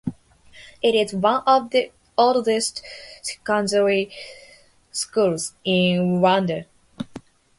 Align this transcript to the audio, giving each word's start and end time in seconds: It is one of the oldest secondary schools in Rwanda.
It 0.81 0.95
is 0.95 1.13
one 1.13 1.43
of 1.45 1.69
the 1.69 1.91
oldest 2.17 2.81
secondary 3.21 4.11
schools 4.91 5.53
in 5.63 6.19
Rwanda. 6.21 6.65